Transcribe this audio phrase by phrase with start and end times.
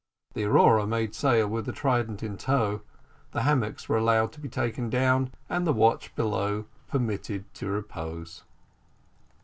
[0.33, 2.81] The Aurora made sail with the Trident in tow;
[3.33, 8.41] the hammocks were allowed to be taken down, and the watch below permitted to repose.